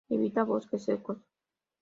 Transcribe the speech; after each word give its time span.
Evita 0.15 0.43
bosques 0.51 0.83
secos. 0.87 1.19